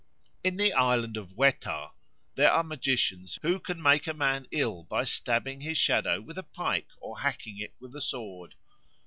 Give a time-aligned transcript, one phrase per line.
[0.43, 1.91] In the island of Wetar
[2.33, 6.43] there are magicians who can make a man ill by stabbing his shadow with a
[6.57, 8.55] pike or hacking it with a sword.